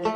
[0.00, 0.12] أهلا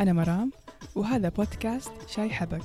[0.00, 0.52] أنا مرام
[0.94, 2.62] وهذا بودكاست شاي حبق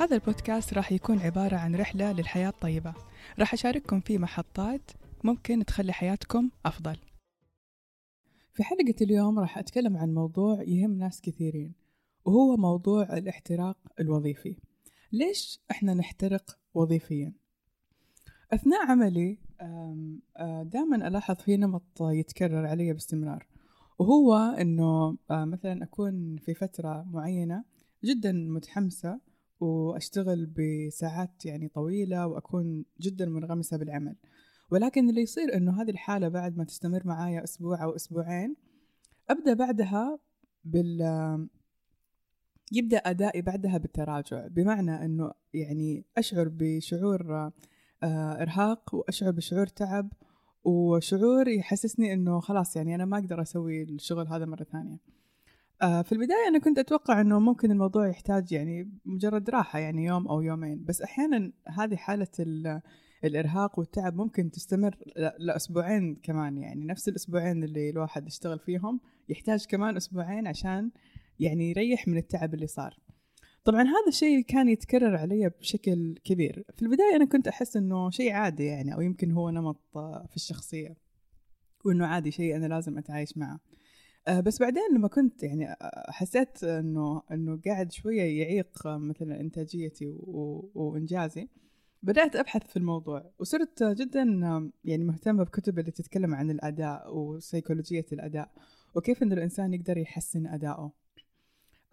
[0.00, 2.94] هذا البودكاست راح يكون عبارة عن رحلة للحياة الطيبة.
[3.38, 4.90] راح أشارككم فيه محطات
[5.24, 6.96] ممكن تخلي حياتكم أفضل.
[8.52, 11.74] في حلقة اليوم راح أتكلم عن موضوع يهم ناس كثيرين
[12.24, 14.56] وهو موضوع الاحتراق الوظيفي
[15.12, 17.32] ليش إحنا نحترق وظيفيا؟
[18.52, 19.38] أثناء عملي
[20.62, 23.46] دائما ألاحظ في نمط يتكرر علي باستمرار
[23.98, 24.34] وهو
[25.30, 27.64] آه، مثلا أكون في فترة معينة
[28.04, 29.20] جدا متحمسة
[29.60, 34.16] وأشتغل بساعات يعني طويلة وأكون جدا منغمسة بالعمل
[34.70, 38.56] ولكن اللي يصير إنه هذه الحالة بعد ما تستمر معايا أسبوع أو أسبوعين
[39.30, 40.18] أبدأ بعدها
[40.64, 41.02] بال
[42.72, 44.46] يبدأ أدائي بعدها بالتراجع.
[44.46, 47.50] بمعنى إنه يعني أشعر بشعور
[48.02, 50.12] آه، إرهاق وأشعر بشعور تعب
[50.64, 54.98] وشعور يحسسني إنه خلاص يعني أنا ما أقدر أسوي الشغل هذا مرة ثانية.
[55.82, 60.28] آه في البداية أنا كنت أتوقع إنه ممكن الموضوع يحتاج يعني مجرد راحة يعني يوم
[60.28, 62.28] أو يومين بس أحيانا هذه حالة
[63.24, 64.96] الإرهاق والتعب ممكن تستمر
[65.38, 66.58] لأسبوعين كمان.
[66.58, 70.90] يعني نفس الأسبوعين اللي الواحد يشتغل فيهم يحتاج كمان أسبوعين عشان
[71.40, 72.96] يعني يريح من التعب اللي صار.
[73.64, 76.64] طبعا هذا الشيء كان يتكرر علي بشكل كبير.
[76.76, 79.80] في البداية أنا كنت أحس أنه شيء عادي يعني أو يمكن هو نمط
[80.28, 80.96] في الشخصية
[81.84, 83.60] وأنه عادي شيء أنا لازم أتعايش معه.
[84.28, 85.76] آه، بس بعدين لما كنت يعني
[86.08, 90.06] حسيت إنه إنه قاعد شوية يعيق مثلا إنتاجيتي
[90.74, 91.48] وإنجازي
[92.02, 94.22] بدأت أبحث في الموضوع وصرت جدا
[94.84, 98.50] يعني مهتمة بكتب اللي تتكلم عن الأداء وسيكولوجية الأداء
[98.94, 100.92] وكيف إن الإنسان يقدر يحسن اداؤه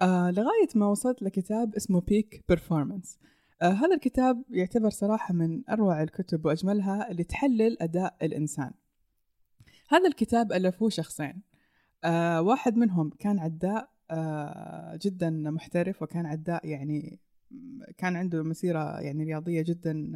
[0.02, 3.20] آه لغاية ما وصلت لكتاب اسمه بيك بيرفورمانس
[3.62, 8.72] آه هذا الكتاب يعتبر صراحة من أروع الكتب وأجملها اللي تحلل أداء الإنسان.
[9.90, 11.42] هذا الكتاب ألفوه شخصين.
[12.04, 17.20] آه واحد منهم كان عداء آه جدا محترف وكان عداء يعني
[17.98, 20.12] كان عنده مسيرة يعني رياضية جدا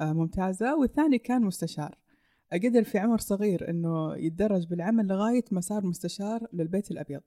[0.00, 0.76] آه ممتازة.
[0.76, 1.98] والثاني كان مستشار.
[2.52, 7.22] قدر في عمر صغير إنه يتدرج بالعمل لغاية ما صار مستشار للبيت الأبيض.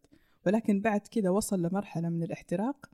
[0.46, 2.90] ولكن بعد كذا وصل لمرحلة من الاحتراق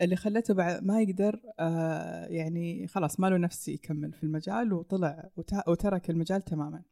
[0.00, 5.30] اللي خلته بعد ما يقدر آه يعني خلاص ما له نفس يكمل في المجال وطلع
[5.66, 6.82] وترك المجال تماما.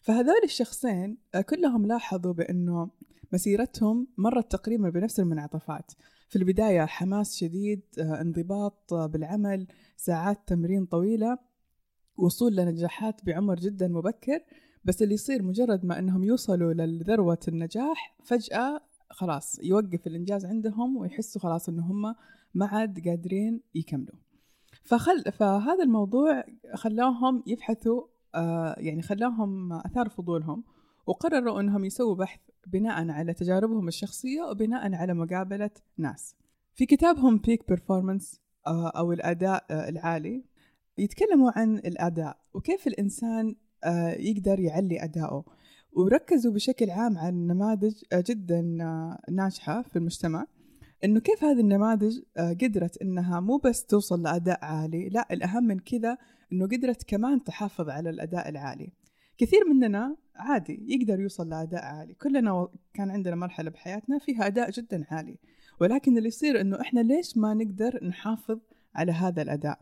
[0.00, 2.90] فهذول الشخصين آه كلهم لاحظوا بأنه
[3.32, 5.92] مسيرتهم مرت تقريبا بنفس المنعطفات.
[6.28, 9.66] في البداية حماس شديد آه انضباط آه بالعمل
[9.96, 11.38] ساعات تمرين طويلة
[12.16, 14.40] وصول لنجاحات بعمر جدا مبكر
[14.84, 18.80] بس اللي يصير مجرد ما إنهم يوصلوا لذروة النجاح فجأة
[19.10, 22.14] خلاص يوقف الإنجاز عندهم ويحسوا خلاص إنه هم
[22.54, 24.18] ما عاد قادرين يكملوا.
[24.84, 26.44] فخل فهذا الموضوع
[26.74, 28.02] خلاهم يبحثوا
[28.78, 30.64] يعني خلاهم أثار فضولهم
[31.06, 36.36] وقرروا إنهم يسووا بحث بناء على تجاربهم الشخصية وبناء على مقابلة ناس.
[36.74, 40.44] في كتابهم بيك بيرفورمانس آه أو الأداء آه العالي
[40.98, 45.44] يتكلموا عن الأداء وكيف الإنسان آه يقدر يعلي أداؤه
[45.92, 50.46] وركزوا بشكل عام على نماذج آه، جدا آه، ناجحة في المجتمع.
[51.04, 55.78] إنه كيف هذه النماذج آه، قدرت إنها مو بس توصل لأداء عالي لا الأهم من
[55.78, 56.18] كذا
[56.52, 58.92] إنه قدرت كمان تحافظ على الأداء العالي.
[59.38, 62.14] كثير مننا عادي يقدر يوصل لأداء عالي.
[62.14, 65.38] كلنا كان عندنا مرحلة بحياتنا فيها أداء جدا عالي.
[65.80, 68.58] ولكن اللي يصير إنه إحنا ليش ما نقدر نحافظ
[68.94, 69.78] على هذا الأداء؟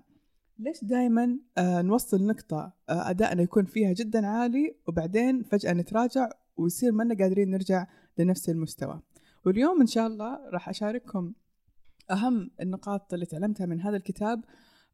[0.58, 6.92] ليش دائما آه نوصل نقطة آه أدائنا يكون فيها جدا عالي وبعدين فجأة نتراجع ويصير
[6.92, 7.86] ما قادرين نرجع
[8.18, 9.00] لنفس المستوى؟
[9.46, 11.32] واليوم إن شاء الله راح أشارككم
[12.10, 14.44] أهم النقاط اللي تعلمتها من هذا الكتاب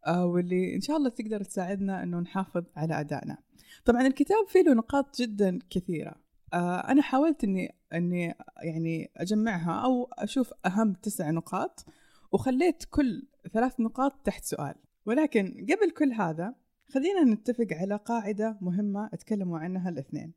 [0.07, 3.39] آه واللي إن شاء الله تقدر تساعدنا إنه نحافظ على أدائنا.
[3.85, 6.15] طبعا الكتاب فيه له نقاط جدا كثيرة.
[6.55, 11.87] آه أنا حاولت إني إني يعني أجمعها أو أشوف أهم تسع نقاط
[12.33, 14.75] وخليت كل ثلاث نقاط تحت سؤال.
[15.07, 16.55] ولكن قبل كل هذا
[16.89, 20.33] خلينا نتفق على قاعدة مهمة أتكلموا عنها الاثنين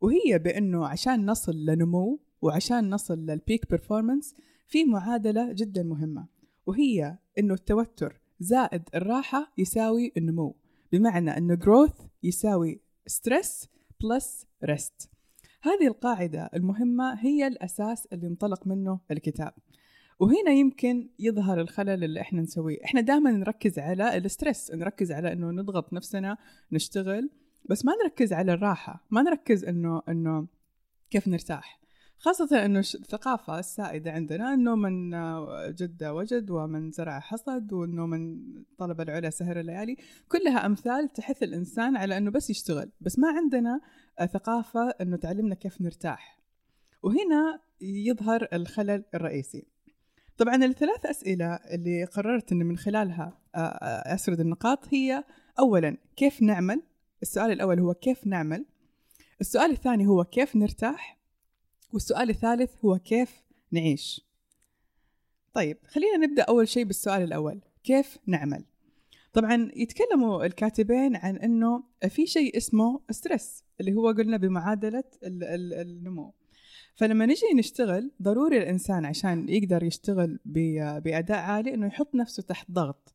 [0.00, 4.34] وهي بأنه عشان نصل لنمو وعشان نصل للبيك بيرفورمانس
[4.66, 6.26] في معادلة جدا مهمة
[6.66, 10.56] وهي أنه التوتر زائد الراحة يساوي النمو
[10.92, 13.66] بمعنى أنه growth يساوي stress
[14.04, 15.08] plus rest.
[15.62, 19.54] هذه القاعدة المهمة هي الأساس اللي انطلق منه الكتاب.
[20.20, 22.84] وهنا يمكن يظهر الخلل اللي إحنا نسويه.
[22.84, 26.36] إحنا دائما نركز على الاسترس نركز على إنه نضغط نفسنا
[26.72, 27.30] نشتغل
[27.70, 30.46] بس ما نركز على الراحة ما نركز إنه إنه
[31.10, 31.79] كيف نرتاح.
[32.22, 35.10] خاصة أنه الثقافة السائدة عندنا أنه من
[35.74, 38.38] جد وجد ومن زرع حصد وأنه من
[38.78, 39.96] طلب العلا سهر الليالي
[40.28, 42.90] كلها أمثال تحث الإنسان على أنه بس يشتغل.
[43.00, 43.80] بس ما عندنا
[44.32, 46.40] ثقافة أنه تعلمنا كيف نرتاح.
[47.02, 49.66] وهنا يظهر الخلل الرئيسي.
[50.36, 53.38] طبعا الثلاث أسئلة اللي قررت أن من خلالها
[54.14, 55.24] أسرد النقاط هي
[55.58, 56.82] أولا كيف نعمل؟
[57.22, 58.64] السؤال الأول هو كيف نعمل؟
[59.40, 61.19] السؤال الثاني هو كيف نرتاح؟
[61.92, 63.42] والسؤال الثالث هو كيف
[63.72, 64.26] نعيش؟
[65.54, 68.64] طيب خلينا نبدأ أول شيء بالسؤال الأول كيف نعمل؟
[69.32, 76.34] طبعا يتكلموا الكاتبين عن أنه في شيء اسمه ستريس اللي هو قلنا بمعادلة النمو.
[76.94, 83.14] فلما نجي نشتغل ضروري الإنسان عشان يقدر يشتغل بأداء عالي أنه يحط نفسه تحت ضغط.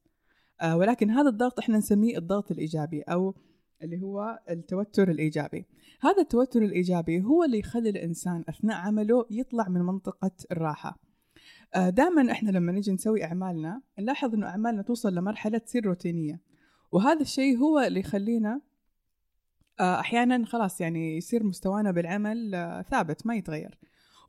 [0.61, 3.35] آه ولكن هذا الضغط إحنا نسميه الضغط الإيجابي أو
[3.81, 5.65] اللي هو التوتر الإيجابي.
[6.01, 10.99] هذا التوتر الإيجابي هو اللي يخلي الإنسان أثناء عمله يطلع من منطقة الراحة.
[11.75, 16.41] آه دائما إحنا لما نجي نسوي أعمالنا نلاحظ أنه أعمالنا توصل لمرحلة تصير روتينية.
[16.91, 18.61] وهذا الشيء هو اللي يخلينا
[19.79, 23.77] آه، أحيانا خلاص يعني يصير مستوانا بالعمل آه، ثابت ما يتغير.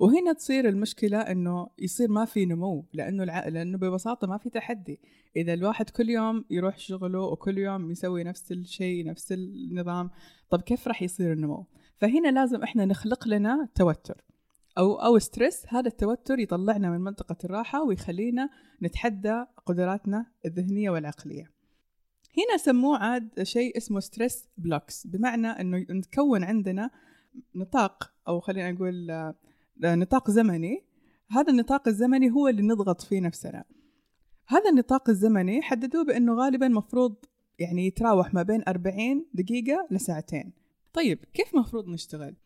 [0.01, 3.49] وهنا تصير المشكلة إنه يصير ما في نمو لأنه الع...
[3.49, 5.01] لأنه ببساطة ما في تحدي،
[5.37, 10.11] إذا الواحد كل يوم يروح شغله وكل يوم يسوي نفس الشيء نفس النظام،
[10.51, 11.67] طب كيف راح يصير النمو؟
[11.97, 14.25] فهنا لازم إحنا نخلق لنا توتر
[14.79, 18.49] أو أو stress، هذا التوتر يطلعنا من منطقة الراحة ويخلينا
[18.83, 21.51] نتحدى قدراتنا الذهنية والعقلية.
[22.39, 26.91] هنا سموه عاد شيء اسمه stress blocks بمعنى إنه نتكون عندنا
[27.55, 29.11] نطاق أو خلينا نقول
[29.85, 30.85] نطاق زمني
[31.31, 33.65] هذا النطاق الزمني هو اللي نضغط فيه نفسنا.
[34.49, 37.17] هذا النطاق الزمني حددوه بأنه غالبا مفروض
[37.59, 40.53] يعني يتراوح ما بين 40 دقيقة لساعتين.
[40.93, 42.37] طيب كيف مفروض نشتغل؟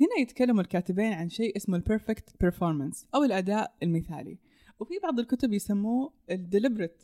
[0.00, 4.38] هنا يتكلم الكاتبين عن شيء اسمه ال perfect performance أو الأداء المثالي.
[4.80, 7.02] وفي بعض الكتب يسموه ال deliberate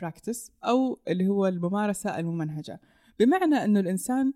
[0.00, 2.80] practice آه، أو اللي هو الممارسة الممنهجة.
[3.18, 4.32] بمعنى إنه الإنسان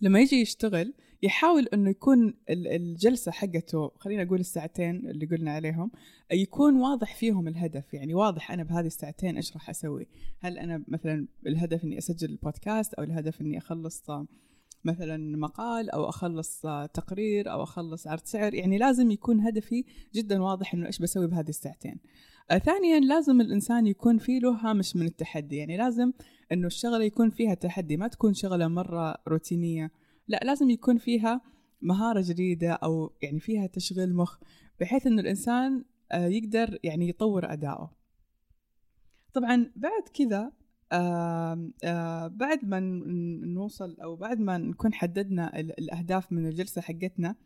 [0.00, 5.90] لما يجي يشتغل يحاول إنه يكون الجلسة حقته خلينا أقول الساعتين اللي قلنا عليهم
[6.32, 7.94] يكون واضح فيهم الهدف.
[7.94, 10.06] يعني واضح أنا بهذه الساعتين إيش راح أسوي.
[10.40, 14.04] هل أنا مثلا الهدف إني أسجل البودكاست أو الهدف إني أخلص
[14.84, 16.60] مثلا مقال أو أخلص
[16.94, 18.54] تقرير أو أخلص عرض سعر.
[18.54, 19.84] يعني لازم يكون هدفي
[20.14, 22.00] جدا واضح إنه إيش بسوي بهذه الساعتين.
[22.64, 25.56] ثانيا لازم الإنسان يكون في له هامش من التحدي.
[25.56, 26.12] يعني لازم
[26.52, 29.90] إنه الشغلة يكون فيها تحدي ما تكون شغلة مرة روتينية.
[30.32, 31.40] لا لازم يكون فيها
[31.82, 34.38] مهارة جديدة أو يعني فيها تشغيل مخ
[34.80, 37.96] بحيث إنه الإنسان آه، يقدر يعني يطور اداؤه
[39.34, 40.52] طبعا بعد كذا
[40.92, 42.80] آه آه بعد ما
[43.44, 47.36] نوصل أو بعد ما نكون حددنا الأهداف من الجلسة حقتنا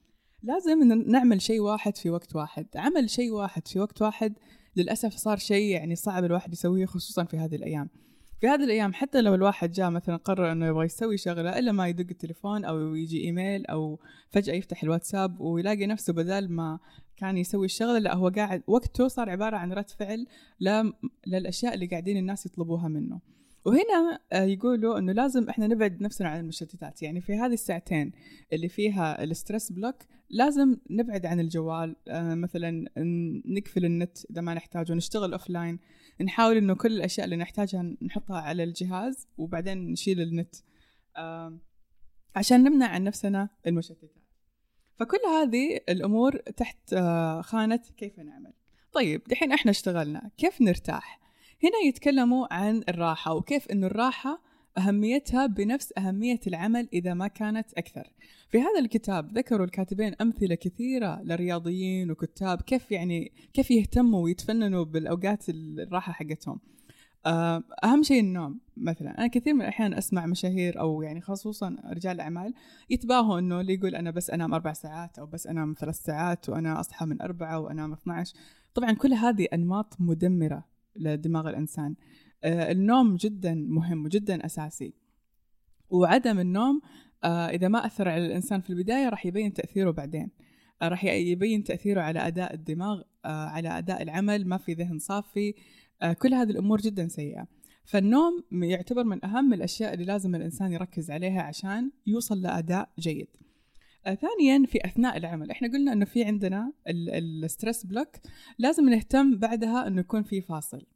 [0.42, 2.66] لازم نعمل شيء واحد في وقت واحد.
[2.76, 4.38] عمل شيء واحد في وقت واحد
[4.76, 7.88] للأسف صار شيء يعني صعب الواحد يسويه خصوصا في هذه الأيام.
[8.40, 11.88] في هذه الأيام حتى لو الواحد جاء مثلا قرر إنه يبغى يسوي شغلة إلا ما
[11.88, 14.00] يدق التليفون أو يجي إيميل أو
[14.30, 16.78] فجأة يفتح الواتساب ويلاقي نفسه بدل ما
[17.16, 20.26] كان يسوي الشغلة لا هو قاعد وقته صار عبارة عن رد فعل
[21.26, 23.20] للأشياء اللي قاعدين الناس يطلبوها منه.
[23.66, 27.02] وهنا آه، يقولوا إنه لازم إحنا نبعد نفسنا عن المشتتات.
[27.02, 28.12] يعني في هذه الساعتين
[28.52, 29.96] اللي فيها ال stress block
[30.30, 31.96] لازم نبعد عن الجوال.
[32.08, 32.84] آه، مثلا
[33.46, 35.78] نقفل النت إذا ما نحتاجه نشتغل offline
[36.20, 40.54] نحاول إنه كل الأشياء اللي نحتاجها نحطها على الجهاز وبعدين نشيل النت.
[42.36, 44.10] عشان نمنع عن نفسنا المشتتات.
[44.96, 48.52] فكل هذه الأمور تحت آه، خانة كيف نعمل.
[48.92, 50.30] طيب دحين إحنا اشتغلنا.
[50.38, 51.25] كيف نرتاح؟
[51.64, 54.42] هنا يتكلموا عن الراحة وكيف أن الراحة
[54.78, 58.12] أهميتها بنفس أهمية العمل إذا ما كانت أكثر.
[58.50, 65.48] في هذا الكتاب ذكروا الكاتبين أمثلة كثيرة لرياضيين وكتاب كيف يعني كيف يهتموا ويتفننوا بالأوقات
[65.48, 66.60] الراحة حقتهم.
[67.26, 69.18] آه، أهم شيء النوم مثلا.
[69.18, 72.54] أنا كثير من الأحيان أسمع مشاهير أو يعني خصوصا رجال أعمال
[72.90, 76.80] يتباهوا إنه اللي يقول أنا بس أنام أربع ساعات أو بس أنام ثلاث ساعات وأنا
[76.80, 78.34] أصحى من أربعة وأنام 12
[78.74, 80.75] طبعا كل هذه أنماط مدمرة.
[80.98, 81.94] لدماغ الإنسان.
[82.44, 84.94] آه، النوم جدا مهم وجدا أساسي.
[85.90, 86.80] وعدم النوم
[87.24, 90.30] آه، إذا ما أثر على الإنسان في البداية راح يبين تأثيره بعدين.
[90.82, 95.54] آه، راح يبين تأثيره على أداء الدماغ على أداء العمل ما في ذهن صافي.
[96.18, 97.46] كل هذه الأمور جدا سيئة.
[97.84, 103.28] فالنوم يعتبر من أهم الأشياء اللي لازم الإنسان يركز عليها عشان يوصل لأداء جيد.
[104.14, 108.08] ثانيا في أثناء العمل إحنا قلنا إنه في عندنا ال stress block
[108.58, 110.86] لازم نهتم بعدها إنه يكون في فاصل.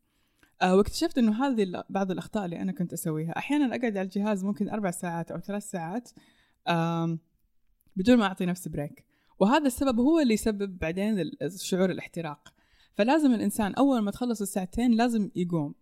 [0.62, 3.38] آه واكتشفت إنه هذه بعض الأخطاء اللي أنا كنت أسويها.
[3.38, 6.11] أحيانا أقعد على الجهاز ممكن أربع ساعات أو ثلاث ساعات
[7.97, 9.05] بدون ما أعطي نفسي بريك
[9.38, 12.55] وهذا السبب هو اللي يسبب بعدين شعور الاحتراق.
[12.95, 15.75] فلازم الإنسان أول ما تخلص الساعتين لازم يقوم.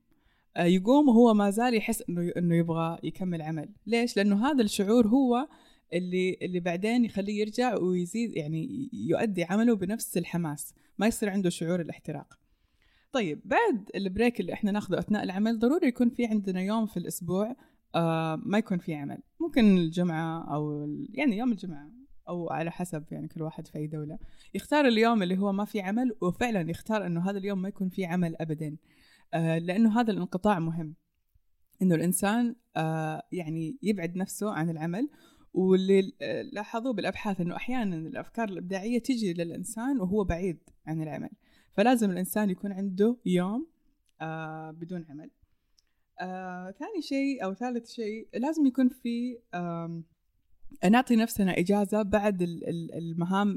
[0.57, 3.69] آه، يقوم وهو ما زال يحس إنه إنه يبغى يكمل عمل.
[3.87, 5.49] ليش؟ لأنه هذا الشعور هو
[5.93, 11.81] اللي اللي بعدين يخليه يرجع ويزيد يعني يؤدي عمله بنفس الحماس ما يصير عنده شعور
[11.81, 12.39] الاحتراق.
[13.13, 17.57] طيب بعد البريك اللي إحنا ناخذه أثناء العمل ضروري يكون في عندنا يوم في الأسبوع
[17.95, 19.19] آه ما يكون في عمل.
[19.41, 21.91] ممكن الجمعة أو يعني يوم الجمعة
[22.29, 24.19] أو على حسب يعني كل واحد في أي دولة.
[24.55, 28.05] يختار اليوم اللي هو ما في عمل وفعلا يختار إنه هذا اليوم ما يكون في
[28.05, 28.77] عمل ابدا
[29.35, 30.95] آه لأنه هذا الانقطاع مهم.
[31.83, 35.09] إنه الإنسان آه يعني يبعد نفسه عن العمل
[35.55, 36.13] واللي
[36.53, 41.31] لاحظوه بالأبحاث إنه أحيانا الأفكار الإبداعية تجي للإنسان وهو بعيد عن العمل.
[41.73, 43.67] فلازم الإنسان يكون عنده يوم
[44.21, 45.31] آه بدون عمل.
[46.21, 50.03] آه ثاني شيء أو ثالث شيء لازم يكون في آه
[50.91, 52.43] نعطي نفسنا إجازة بعد
[52.95, 53.57] المهام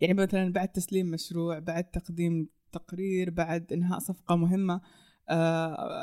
[0.00, 4.80] يعني مثلا بعد تسليم مشروع بعد تقديم تقرير بعد إنهاء صفقة مهمة.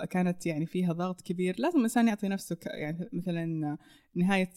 [0.10, 1.56] كانت يعني فيها ضغط كبير.
[1.60, 3.78] لازم الإنسان يعطي نفسه يعني مثلا
[4.16, 4.50] نهاية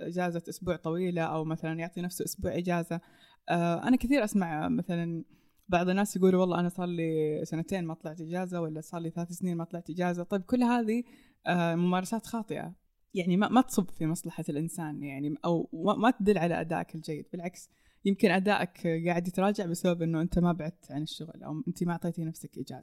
[0.00, 3.00] إجازة أسبوع طويلة أو مثلا يعطي نفسه أسبوع إجازة.
[3.48, 5.24] آه أنا كثير أسمع مثلا
[5.68, 9.28] بعض الناس يقولوا والله أنا صار لي سنتين ما طلعت إجازة ولا صار لي ثلاث
[9.28, 10.22] سنين ما طلعت إجازة.
[10.22, 11.02] طيب كل هذه
[11.46, 12.74] آه ممارسات خاطئة.
[13.14, 17.26] يعني ما ما تصب في مصلحة الإنسان يعني أو ما تدل على أدائك الجيد.
[17.32, 17.70] بالعكس
[18.04, 22.24] يمكن أدائك قاعد يتراجع بسبب إنه أنت ما بعدت عن الشغل أو أنت ما أعطيتي
[22.24, 22.82] نفسك آه،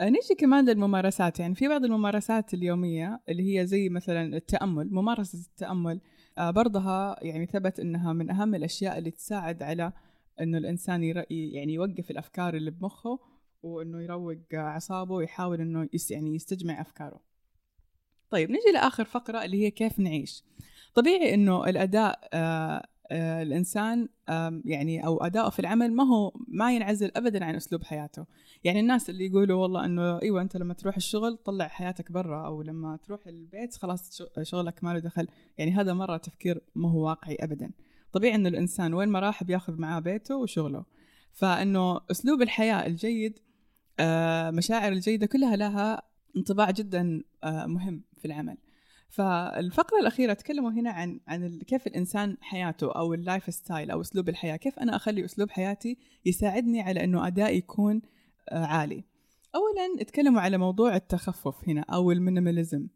[0.00, 1.40] نيجي كمان للممارسات.
[1.40, 6.00] يعني في بعض الممارسات اليومية اللي هي زي مثلا التأمل ممارسة التأمل
[6.38, 9.92] آه، برضها يعني ثبت أنها من أهم الأشياء اللي تساعد على
[10.40, 13.18] أنه الإنسان يعني يوقف الأفكار اللي بمخه
[13.62, 17.20] وأنه يروق أعصابه ويحاول أنه يعني يستجمع أفكاره.
[18.30, 20.44] طيب نجي لآخر فقرة اللي هي كيف نعيش.
[20.94, 24.08] طبيعي أنه الأداء آه آه الإنسان
[24.64, 28.26] يعني أو أداؤه في العمل ما هو ما ينعزل ابدا عن أسلوب حياته.
[28.64, 32.62] يعني الناس اللي يقولوا والله إنه إيوه أنت لما تروح الشغل طلع حياتك برا أو
[32.62, 35.28] لما تروح البيت خلاص شغلك ما له دخل.
[35.58, 37.70] يعني هذا مرة تفكير ما هو واقعي ابدا.
[38.12, 40.84] طبيعي إنه الإنسان وين ما راح بياخذ معاه بيته وشغله.
[41.32, 43.38] فإنه أسلوب الحياة الجيد
[44.00, 46.02] آه مشاعر الجيدة كلها لها
[46.36, 48.56] انطباع جدا آه مهم في العمل.
[49.08, 54.56] فالفقرة الأخيرة تكلموا هنا عن عن كيف الإنسان حياته أو ال lifestyle أو أسلوب الحياة،
[54.56, 58.02] كيف أنا أخلي أسلوب حياتي يساعدني على إنه أدائي يكون
[58.48, 59.04] آه، عالي.
[59.54, 62.86] أولاً تكلموا على موضوع التخفف هنا أو ال minimalism.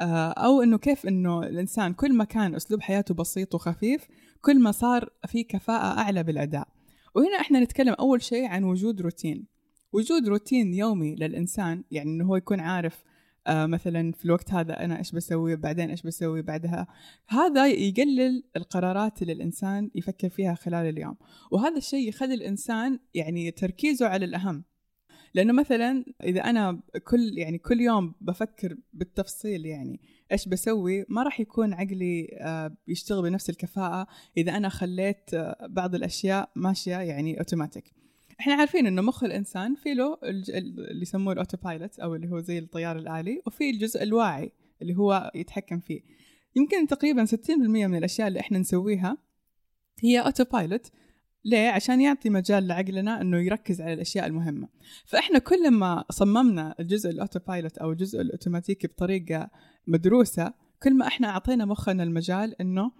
[0.00, 4.08] آه، أو إنه كيف إنه الإنسان كل ما كان أسلوب حياته بسيط وخفيف
[4.40, 6.68] كل ما صار في كفاءة أعلى بالأداء.
[7.14, 9.46] وهنا إحنا نتكلم أول شيء عن وجود روتين.
[9.92, 13.04] وجود روتين يومي للإنسان يعني إنه هو يكون عارف
[13.46, 16.86] آه مثلا في الوقت هذا أنا إيش بسوي بعدين إيش بسوي بعدها.
[17.28, 21.16] هذا يقلل القرارات اللي الإنسان يفكر فيها خلال اليوم.
[21.50, 24.64] وهذا الشيء يخلي الإنسان يعني تركيزه على الأهم.
[25.34, 30.00] لأنه مثلا إذا أنا كل يعني كل يوم بفكر بالتفصيل يعني
[30.32, 34.06] إيش بسوي ما راح يكون عقلي آه، يشتغل بنفس الكفاءة.
[34.36, 38.01] إذا أنا خليت آه، بعض الأشياء ماشية يعني اوتوماتيك
[38.40, 42.58] إحنا عارفين إنه مخ الإنسان في له اللي يسموه ال autopilot أو اللي هو زي
[42.58, 46.00] الطيار الآلي وفي الجزء الواعي اللي هو يتحكم فيه
[46.56, 49.18] يمكن تقريبا 60% من الأشياء اللي إحنا نسويها
[50.00, 50.90] هي autopilot
[51.44, 54.68] ليه؟ عشان يعطي مجال لعقلنا إنه يركز على الأشياء المهمة.
[55.06, 59.50] فإحنا كل ما صممنا الجزء ال auto pilot أو الجزء الاوتوماتيكي بطريقة
[59.86, 62.92] مدروسة، كل ما إحنا أعطينا مخنا المجال إنه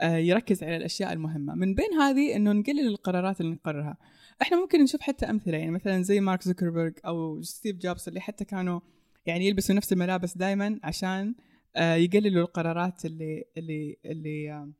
[0.00, 3.96] آه، يركز على الأشياء المهمة، من بين هذه إنه نقلل القرارات اللي نقررها.
[4.42, 8.44] إحنا ممكن نشوف حتى أمثلة يعني مثلا زي مارك زوكربيرج أو ستيف جوبز اللي حتى
[8.44, 8.80] كانوا
[9.26, 11.34] يعني يلبسوا نفس الملابس دائما عشان
[11.76, 14.70] آه، يقللوا القرارات اللي اللي اللي آه،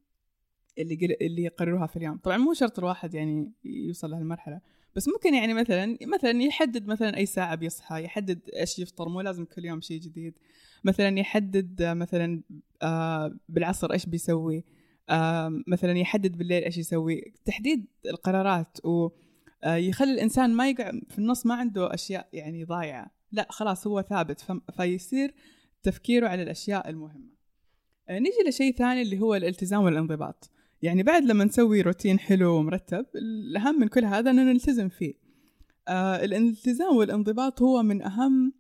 [0.78, 2.16] اللي اللي يقرروها في اليوم.
[2.16, 4.60] طبعا مو شرط الواحد يعني يوصل لهالمرحلة
[4.96, 9.44] بس ممكن يعني مثلا مثلا يحدد مثلا أي ساعة بيصحى يحدد إيش يفطر مو لازم
[9.44, 10.38] كل يوم شيء جديد.
[10.84, 12.42] مثلا يحدد مثلا
[12.82, 14.64] آه، بالعصر إيش بيسوي
[15.66, 17.32] مثلا يحدد بالليل إيش يسوي.
[17.44, 19.08] تحديد القرارات و
[19.64, 23.10] يخلي الإنسان ما يقع في النص ما عنده أشياء يعني ضايعة.
[23.32, 24.44] لا خلاص هو ثابت.
[24.76, 25.34] فيصير
[25.82, 27.34] تفكيره على الأشياء المهمة.
[28.08, 30.50] آه، نيجي لشيء ثاني اللي هو الالتزام والانضباط.
[30.82, 35.14] يعني بعد لما نسوي روتين حلو ومرتب الأهم من كل هذا أننا نلتزم فيه.
[35.88, 38.52] آه الالتزام والانضباط هو من أهم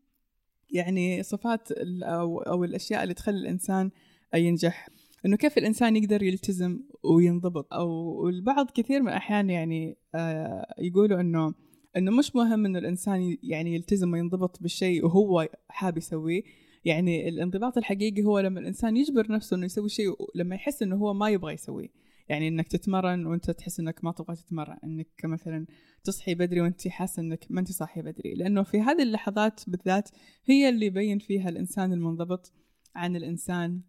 [0.70, 3.90] يعني صفات أو, الأشياء اللي تخلي الإنسان
[4.34, 4.88] ينجح.
[5.26, 11.54] إنه كيف الإنسان يقدر يلتزم وينضبط؟ أو البعض كثير من الأحيان يعني آه يقولوا إنه
[11.96, 16.42] إنه مش مهم إنه الإنسان يعني يلتزم وينضبط بالشيء وهو حاب يسويه.
[16.84, 21.14] يعني الانضباط الحقيقي هو لما الإنسان يجبر نفسه إنه يسوي شيء لما يحس إنه هو
[21.14, 21.88] ما يبغى يسويه.
[22.28, 24.78] يعني إنك تتمرن وأنت تحس إنك ما تبغى تتمرن.
[24.84, 25.66] إنك مثلا
[26.04, 28.34] تصحي بدري وأنت حاسة إنك ما أنت صاحية بدري.
[28.34, 30.08] لأنه في هذه اللحظات بالذات
[30.44, 32.52] هي اللي يبين فيها الإنسان المنضبط
[32.94, 33.80] عن الإنسان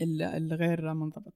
[0.00, 1.34] الغير منضبط.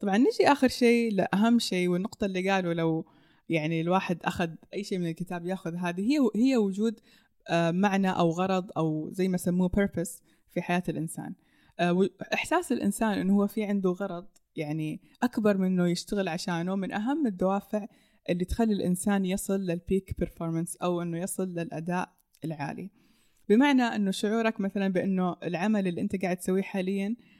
[0.00, 3.06] طبعا نجي آخر شيء لاهم شيء والنقطة اللي قالوا لو
[3.48, 7.00] يعني الواحد أخذ أي شيء من الكتاب يأخذ هذه هي هي وجود
[7.48, 11.34] آه، معنى أو غرض أو زي ما سموه purpose في حياة الإنسان.
[11.80, 16.92] آه، إحساس الإنسان إنه هو في عنده غرض يعني أكبر من إنه يشتغل عشانه من
[16.92, 17.86] أهم الدوافع
[18.28, 22.12] اللي تخلي الإنسان يصل للبيك بيرفورمانس أو إنه يصل للأداء
[22.44, 22.90] العالي.
[23.48, 27.35] بمعنى إنه شعورك مثلا بإنه العمل اللي أنت قاعد تسويه حاليا آه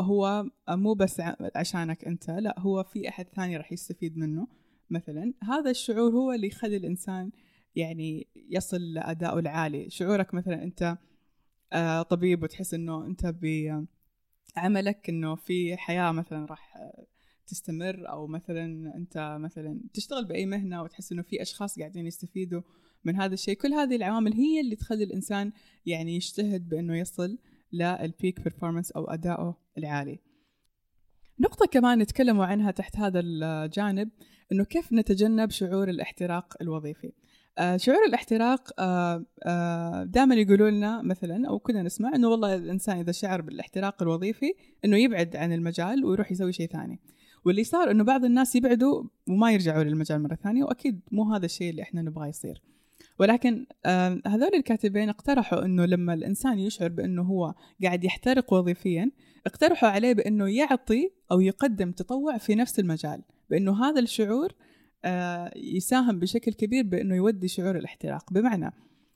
[0.00, 1.22] هو مو بس
[1.56, 4.46] عشانك أنت لا هو في أحد ثاني راح يستفيد منه
[4.90, 5.34] مثلا.
[5.42, 7.30] هذا الشعور هو اللي يخلي الإنسان
[7.76, 9.90] يعني يصل لادائه العالي.
[9.90, 10.98] شعورك مثلا أنت
[11.72, 13.34] آه طبيب وتحس إنه أنت
[14.56, 16.78] بعملك إنه في حياة مثلا راح
[17.46, 22.62] تستمر أو مثلا أنت مثلا تشتغل بأي مهنة وتحس إنه في أشخاص قاعدين يستفيدوا
[23.04, 23.54] من هذا الشيء.
[23.56, 25.52] كل هذه العوامل هي اللي تخلي الإنسان
[25.86, 27.38] يعني يجتهد بإنه يصل
[27.72, 30.18] للبيك بيرفورمانس أو ادائه العالي.
[31.40, 34.10] نقطة كمان نتكلموا عنها تحت هذا الجانب
[34.52, 37.12] إنه كيف نتجنب شعور الاحتراق الوظيفي.
[37.58, 42.98] آه شعور الاحتراق آه آه دائما يقولوا لنا مثلا أو كنا نسمع إنه والله الإنسان
[42.98, 47.00] إذا شعر بالاحتراق الوظيفي إنه يبعد عن المجال ويروح يسوي شيء ثاني.
[47.44, 51.70] واللي صار إنه بعض الناس يبعدوا وما يرجعوا للمجال مرة ثانية وأكيد مو هذا الشيء
[51.70, 52.62] اللي إحنا نبغاه يصير.
[53.22, 53.66] ولكن
[54.26, 59.10] هذول الكاتبين اقترحوا إنه لما الإنسان يشعر بإنه هو قاعد يحترق وظيفيا
[59.46, 64.52] اقترحوا عليه بإنه يعطي أو يقدم تطوع في نفس المجال بإنه هذا الشعور
[65.56, 68.32] يساهم بشكل كبير بإنه يودي شعور الاحتراق.
[68.32, 68.72] بمعنى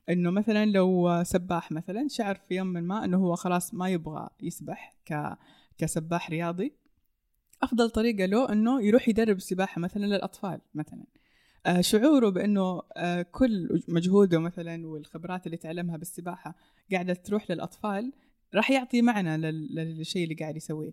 [0.09, 4.97] إنه مثلا لو سباح مثلا شعر في يوم ما إنه هو خلاص ما يبغى يسبح
[5.07, 5.37] ك
[5.79, 6.73] كسباح رياضي
[7.63, 11.05] أفضل طريقة له إنه يروح يدرب سباحة مثلا للأطفال مثلا.
[11.81, 16.55] شعوره بأنه آه، كل مجهوده مثلا والخبرات اللي تعلمها بالسباحة
[16.93, 18.13] قاعدة تروح للأطفال
[18.55, 20.93] راح يعطي معنى للشيء اللي قاعد يسويه.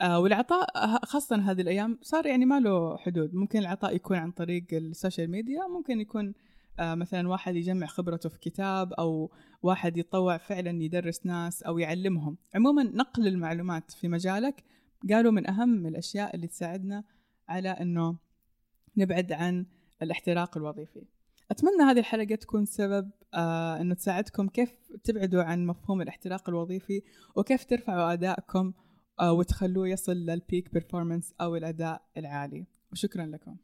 [0.00, 0.66] آه، والعطاء
[1.04, 3.34] خاصة هذه الأيام صار يعني ما له حدود.
[3.34, 6.34] ممكن العطاء يكون عن طريق السوشيال ميديا ممكن يكون
[6.80, 9.30] مثلا واحد يجمع خبرته في كتاب أو
[9.62, 12.36] واحد يتطوع فعلا يدرس ناس أو يعلمهم.
[12.54, 14.64] عموما نقل المعلومات في مجالك
[15.10, 17.04] قالوا من أهم الأشياء اللي تساعدنا
[17.48, 18.16] على أنه
[18.96, 19.66] نبعد عن
[20.02, 21.04] الاحتراق الوظيفي.
[21.50, 24.70] أتمنى هذه الحلقة تكون سبب آه أنه تساعدكم كيف
[25.04, 27.02] تبعدوا عن مفهوم الاحتراق الوظيفي
[27.36, 28.72] وكيف ترفعوا أدائكم
[29.20, 32.66] آه وتخلوه يصل للبيك بيرفورمانس أو الأداء العالي.
[32.92, 33.56] وشكرا لكم.